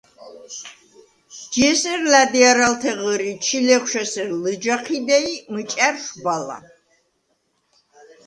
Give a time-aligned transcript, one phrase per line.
[1.51, 6.57] ჯი ესერ ლა̈დჲარალთე ღჷრი, ჩილეღვშ ესერ ლჷჯა ჴიდე ი მჷჭა̈რშვ ბალა.